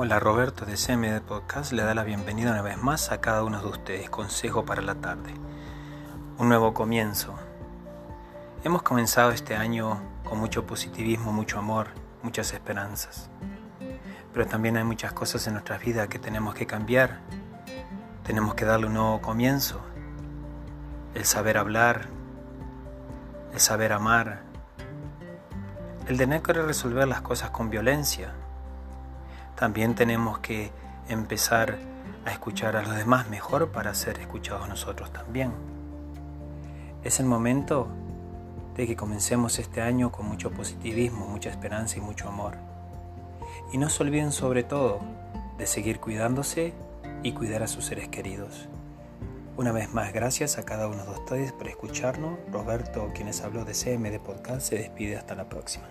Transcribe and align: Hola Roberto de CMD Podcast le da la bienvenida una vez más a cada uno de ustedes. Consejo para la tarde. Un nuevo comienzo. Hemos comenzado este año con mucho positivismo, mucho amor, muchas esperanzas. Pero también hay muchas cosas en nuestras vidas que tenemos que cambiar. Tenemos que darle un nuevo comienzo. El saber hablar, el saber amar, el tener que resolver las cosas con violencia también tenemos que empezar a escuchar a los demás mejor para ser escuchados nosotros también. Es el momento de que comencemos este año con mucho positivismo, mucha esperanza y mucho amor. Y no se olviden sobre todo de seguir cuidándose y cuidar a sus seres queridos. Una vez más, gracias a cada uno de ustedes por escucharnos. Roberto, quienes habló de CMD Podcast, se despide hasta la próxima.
Hola 0.00 0.20
Roberto 0.20 0.64
de 0.64 0.74
CMD 0.74 1.20
Podcast 1.22 1.72
le 1.72 1.82
da 1.82 1.92
la 1.92 2.04
bienvenida 2.04 2.52
una 2.52 2.62
vez 2.62 2.78
más 2.78 3.10
a 3.10 3.20
cada 3.20 3.42
uno 3.42 3.60
de 3.60 3.66
ustedes. 3.66 4.08
Consejo 4.08 4.64
para 4.64 4.80
la 4.80 4.94
tarde. 4.94 5.34
Un 6.38 6.48
nuevo 6.48 6.72
comienzo. 6.72 7.34
Hemos 8.62 8.82
comenzado 8.82 9.32
este 9.32 9.56
año 9.56 10.00
con 10.22 10.38
mucho 10.38 10.64
positivismo, 10.64 11.32
mucho 11.32 11.58
amor, 11.58 11.88
muchas 12.22 12.52
esperanzas. 12.52 13.28
Pero 14.32 14.46
también 14.46 14.76
hay 14.76 14.84
muchas 14.84 15.12
cosas 15.12 15.44
en 15.48 15.54
nuestras 15.54 15.80
vidas 15.80 16.06
que 16.06 16.20
tenemos 16.20 16.54
que 16.54 16.64
cambiar. 16.64 17.18
Tenemos 18.22 18.54
que 18.54 18.66
darle 18.66 18.86
un 18.86 18.94
nuevo 18.94 19.20
comienzo. 19.20 19.80
El 21.12 21.24
saber 21.24 21.58
hablar, 21.58 22.06
el 23.52 23.58
saber 23.58 23.92
amar, 23.92 24.42
el 26.06 26.16
tener 26.16 26.40
que 26.40 26.52
resolver 26.52 27.08
las 27.08 27.20
cosas 27.20 27.50
con 27.50 27.68
violencia 27.68 28.32
también 29.58 29.96
tenemos 29.96 30.38
que 30.38 30.70
empezar 31.08 31.78
a 32.24 32.30
escuchar 32.30 32.76
a 32.76 32.82
los 32.82 32.94
demás 32.94 33.28
mejor 33.28 33.72
para 33.72 33.92
ser 33.94 34.20
escuchados 34.20 34.68
nosotros 34.68 35.12
también. 35.12 35.52
Es 37.02 37.18
el 37.18 37.26
momento 37.26 37.88
de 38.76 38.86
que 38.86 38.94
comencemos 38.94 39.58
este 39.58 39.80
año 39.80 40.12
con 40.12 40.26
mucho 40.26 40.52
positivismo, 40.52 41.26
mucha 41.26 41.50
esperanza 41.50 41.98
y 41.98 42.00
mucho 42.00 42.28
amor. 42.28 42.56
Y 43.72 43.78
no 43.78 43.90
se 43.90 44.04
olviden 44.04 44.30
sobre 44.30 44.62
todo 44.62 45.00
de 45.58 45.66
seguir 45.66 45.98
cuidándose 45.98 46.72
y 47.24 47.32
cuidar 47.32 47.64
a 47.64 47.66
sus 47.66 47.86
seres 47.86 48.08
queridos. 48.08 48.68
Una 49.56 49.72
vez 49.72 49.92
más, 49.92 50.12
gracias 50.12 50.56
a 50.58 50.64
cada 50.64 50.86
uno 50.86 51.04
de 51.04 51.10
ustedes 51.10 51.52
por 51.52 51.66
escucharnos. 51.66 52.38
Roberto, 52.52 53.10
quienes 53.12 53.42
habló 53.42 53.64
de 53.64 53.72
CMD 53.72 54.20
Podcast, 54.24 54.68
se 54.68 54.76
despide 54.76 55.16
hasta 55.16 55.34
la 55.34 55.48
próxima. 55.48 55.88